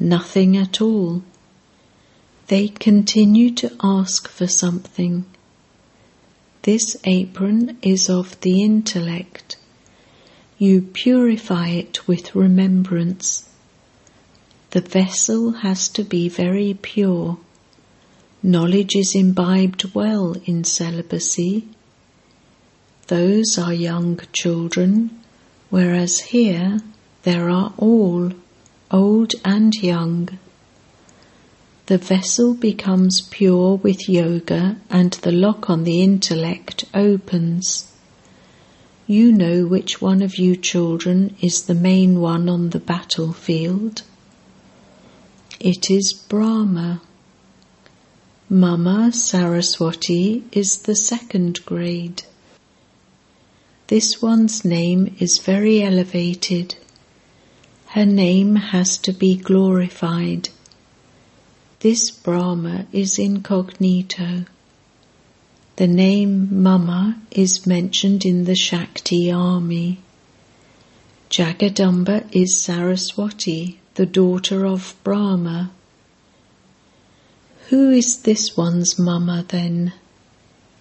Nothing 0.00 0.56
at 0.56 0.80
all. 0.80 1.22
They 2.46 2.68
continue 2.68 3.50
to 3.56 3.76
ask 3.82 4.26
for 4.26 4.46
something 4.46 5.26
this 6.62 6.96
apron 7.04 7.78
is 7.82 8.08
of 8.08 8.40
the 8.40 8.62
intellect. 8.62 9.56
You 10.60 10.82
purify 10.82 11.68
it 11.68 12.08
with 12.08 12.34
remembrance. 12.34 13.48
The 14.70 14.80
vessel 14.80 15.52
has 15.52 15.88
to 15.90 16.02
be 16.02 16.28
very 16.28 16.74
pure. 16.74 17.38
Knowledge 18.42 18.96
is 18.96 19.14
imbibed 19.14 19.94
well 19.94 20.34
in 20.46 20.64
celibacy. 20.64 21.68
Those 23.06 23.56
are 23.56 23.72
young 23.72 24.20
children, 24.32 25.22
whereas 25.70 26.18
here 26.18 26.80
there 27.22 27.48
are 27.50 27.72
all, 27.76 28.32
old 28.90 29.34
and 29.44 29.72
young. 29.76 30.28
The 31.86 31.98
vessel 31.98 32.54
becomes 32.54 33.20
pure 33.20 33.76
with 33.76 34.08
yoga 34.08 34.76
and 34.90 35.12
the 35.12 35.32
lock 35.32 35.70
on 35.70 35.84
the 35.84 36.02
intellect 36.02 36.84
opens. 36.92 37.92
You 39.10 39.32
know 39.32 39.64
which 39.64 40.02
one 40.02 40.20
of 40.20 40.36
you 40.36 40.54
children 40.54 41.34
is 41.40 41.62
the 41.62 41.74
main 41.74 42.20
one 42.20 42.46
on 42.46 42.68
the 42.68 42.78
battlefield. 42.78 44.02
It 45.58 45.90
is 45.90 46.12
Brahma. 46.12 47.00
Mama 48.50 49.10
Saraswati 49.10 50.44
is 50.52 50.80
the 50.80 50.94
second 50.94 51.64
grade. 51.64 52.24
This 53.86 54.20
one's 54.20 54.62
name 54.62 55.16
is 55.18 55.38
very 55.38 55.82
elevated. 55.82 56.76
Her 57.86 58.04
name 58.04 58.56
has 58.56 58.98
to 58.98 59.14
be 59.14 59.36
glorified. 59.36 60.50
This 61.80 62.10
Brahma 62.10 62.86
is 62.92 63.18
incognito. 63.18 64.44
The 65.78 65.86
name 65.86 66.60
Mama 66.60 67.22
is 67.30 67.64
mentioned 67.64 68.24
in 68.24 68.46
the 68.46 68.56
Shakti 68.56 69.30
army. 69.30 70.00
Jagadamba 71.30 72.26
is 72.32 72.60
Saraswati, 72.60 73.78
the 73.94 74.04
daughter 74.04 74.66
of 74.66 74.96
Brahma. 75.04 75.70
Who 77.68 77.92
is 77.92 78.22
this 78.22 78.56
one's 78.56 78.98
Mama 78.98 79.44
then? 79.46 79.92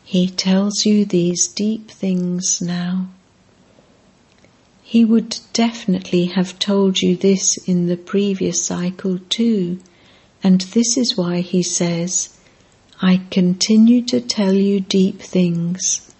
He 0.03 0.29
tells 0.29 0.83
you 0.83 1.05
these 1.05 1.47
deep 1.47 1.91
things 1.91 2.59
now. 2.59 3.09
He 4.81 5.05
would 5.05 5.37
definitely 5.53 6.25
have 6.25 6.57
told 6.57 6.97
you 7.03 7.15
this 7.15 7.57
in 7.67 7.85
the 7.85 7.97
previous 7.97 8.65
cycle 8.65 9.19
too 9.29 9.77
and 10.43 10.61
this 10.61 10.97
is 10.97 11.15
why 11.15 11.41
he 11.41 11.61
says, 11.61 12.29
I 13.01 13.21
continue 13.29 14.01
to 14.05 14.19
tell 14.19 14.53
you 14.53 14.79
deep 14.79 15.19
things. 15.21 16.11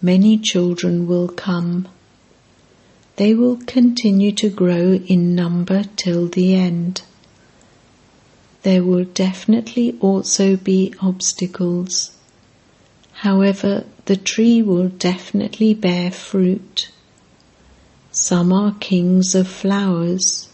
Many 0.00 0.38
children 0.38 1.08
will 1.08 1.28
come. 1.28 1.88
They 3.16 3.34
will 3.34 3.56
continue 3.56 4.30
to 4.32 4.48
grow 4.48 4.92
in 4.94 5.34
number 5.34 5.84
till 5.96 6.28
the 6.28 6.54
end. 6.54 7.02
There 8.62 8.84
will 8.84 9.04
definitely 9.04 9.96
also 10.00 10.56
be 10.56 10.94
obstacles. 11.02 12.16
However, 13.12 13.84
the 14.04 14.16
tree 14.16 14.62
will 14.62 14.88
definitely 14.88 15.74
bear 15.74 16.12
fruit. 16.12 16.90
Some 18.12 18.52
are 18.52 18.76
kings 18.78 19.34
of 19.34 19.48
flowers. 19.48 20.48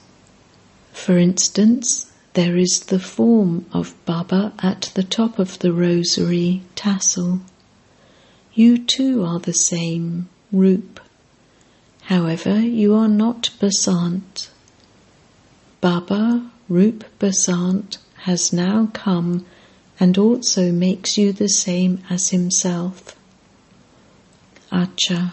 For 0.92 1.18
instance, 1.18 2.09
there 2.34 2.56
is 2.56 2.80
the 2.86 3.00
form 3.00 3.66
of 3.72 3.94
Baba 4.04 4.52
at 4.60 4.92
the 4.94 5.02
top 5.02 5.38
of 5.38 5.58
the 5.58 5.72
rosary 5.72 6.62
tassel. 6.76 7.40
You 8.54 8.78
too 8.78 9.24
are 9.24 9.40
the 9.40 9.52
same, 9.52 10.28
Roop. 10.52 11.00
However, 12.02 12.60
you 12.60 12.94
are 12.94 13.08
not 13.08 13.50
Basant. 13.60 14.50
Baba 15.80 16.50
Roop 16.68 17.04
Basant 17.18 17.98
has 18.24 18.52
now 18.52 18.90
come 18.92 19.46
and 19.98 20.16
also 20.16 20.72
makes 20.72 21.18
you 21.18 21.32
the 21.32 21.48
same 21.48 22.02
as 22.08 22.30
himself. 22.30 23.16
Acha. 24.70 25.32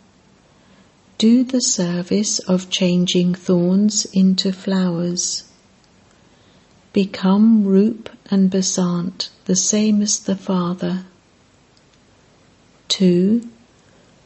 Do 1.21 1.43
the 1.43 1.61
service 1.61 2.39
of 2.39 2.71
changing 2.71 3.35
thorns 3.35 4.05
into 4.05 4.51
flowers. 4.51 5.43
Become 6.93 7.63
Roop 7.63 8.09
and 8.31 8.49
Basant, 8.49 9.29
the 9.45 9.55
same 9.55 10.01
as 10.01 10.17
the 10.17 10.35
Father. 10.35 11.05
2 12.87 13.47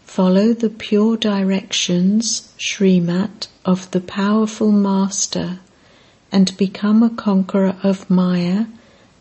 Follow 0.05 0.53
the 0.53 0.69
pure 0.69 1.17
directions, 1.17 2.53
Srimat, 2.57 3.47
of 3.65 3.91
the 3.91 3.99
powerful 3.99 4.71
Master 4.71 5.59
and 6.31 6.55
become 6.55 7.03
a 7.03 7.09
conqueror 7.09 7.75
of 7.83 8.09
Maya 8.09 8.67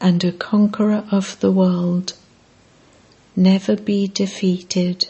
and 0.00 0.22
a 0.22 0.30
conqueror 0.30 1.02
of 1.10 1.40
the 1.40 1.50
world. 1.50 2.12
Never 3.34 3.74
be 3.74 4.06
defeated. 4.06 5.08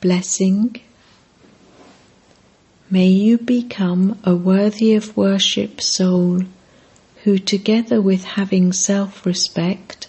Blessing. 0.00 0.80
May 2.88 3.08
you 3.08 3.36
become 3.36 4.18
a 4.24 4.34
worthy 4.34 4.94
of 4.94 5.14
worship 5.14 5.82
soul 5.82 6.44
who, 7.24 7.38
together 7.38 8.00
with 8.00 8.24
having 8.24 8.72
self 8.72 9.26
respect, 9.26 10.08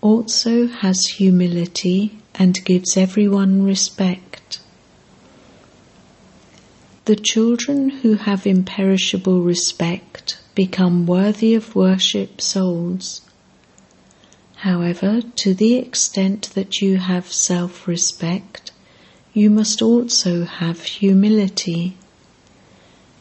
also 0.00 0.68
has 0.68 1.04
humility 1.06 2.16
and 2.36 2.64
gives 2.64 2.96
everyone 2.96 3.64
respect. 3.64 4.60
The 7.06 7.16
children 7.16 7.90
who 7.90 8.14
have 8.14 8.46
imperishable 8.46 9.40
respect 9.40 10.38
become 10.54 11.06
worthy 11.06 11.54
of 11.54 11.74
worship 11.74 12.40
souls. 12.40 13.22
However, 14.58 15.22
to 15.22 15.54
the 15.54 15.74
extent 15.74 16.50
that 16.54 16.80
you 16.80 16.98
have 16.98 17.32
self 17.32 17.88
respect, 17.88 18.70
you 19.34 19.48
must 19.48 19.80
also 19.80 20.44
have 20.44 20.82
humility. 20.82 21.96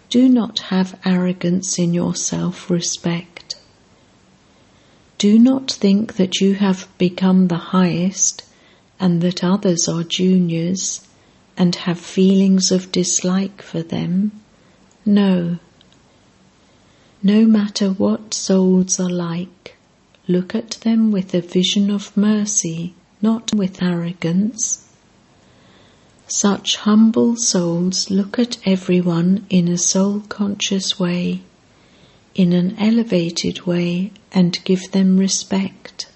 Do 0.10 0.28
not 0.28 0.60
have 0.60 1.00
arrogance 1.06 1.80
in 1.80 1.93
your 1.93 2.15
self 2.15 2.69
respect. 2.69 3.56
Do 5.17 5.39
not 5.39 5.71
think 5.71 6.15
that 6.15 6.41
you 6.41 6.56
have 6.56 6.89
become 6.97 7.47
the 7.47 7.71
highest 7.71 8.43
and 9.00 9.21
that 9.21 9.43
others 9.43 9.88
are 9.88 10.04
juniors 10.04 11.08
and 11.56 11.76
have 11.76 12.00
feelings 12.00 12.71
of 12.71 12.91
dislike 12.91 13.62
for 13.62 13.82
them. 13.82 14.32
No. 15.06 15.60
No 17.24 17.45
matter 17.45 17.91
what 17.91 18.34
souls 18.34 19.00
are 19.00 19.10
like, 19.10 19.78
look 20.28 20.56
at 20.56 20.71
them 20.82 21.12
with 21.12 21.34
a 21.34 21.41
vision 21.41 21.89
of 21.89 22.15
mercy, 22.17 22.95
not 23.21 23.54
with 23.54 23.82
arrogance. 23.82 24.91
Such 26.34 26.78
humble 26.78 27.36
souls 27.36 28.10
look 28.10 28.39
at 28.39 28.58
everyone 28.65 29.46
in 29.50 29.67
a 29.67 29.78
soul 29.78 30.22
conscious 30.30 30.98
way 30.98 31.41
in 32.34 32.54
an 32.54 32.78
elevated 32.80 33.65
way 33.65 34.13
and 34.32 34.58
give 34.63 34.94
them 34.94 35.17
respect. 35.17 36.08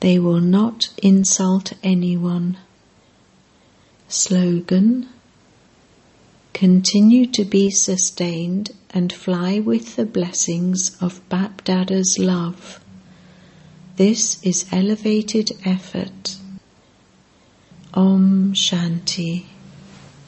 They 0.00 0.18
will 0.18 0.40
not 0.40 0.88
insult 1.00 1.74
anyone. 1.84 2.58
Slogan 4.08 5.08
Continue 6.52 7.26
to 7.26 7.44
be 7.44 7.70
sustained 7.70 8.72
and 8.90 9.12
fly 9.12 9.60
with 9.60 9.94
the 9.94 10.06
blessings 10.06 10.96
of 11.00 11.20
Bapdada's 11.28 12.18
love. 12.18 12.80
This 13.94 14.42
is 14.42 14.66
elevated 14.72 15.52
effort. 15.64 16.37
Om 17.94 18.52
Shanti. 18.54 19.57